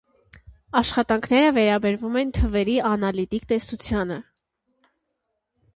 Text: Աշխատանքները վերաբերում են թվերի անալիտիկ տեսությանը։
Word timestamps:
Աշխատանքները 0.79 1.51
վերաբերում 1.57 2.17
են 2.23 2.33
թվերի 2.39 2.77
անալիտիկ 2.93 3.47
տեսությանը։ 3.53 4.21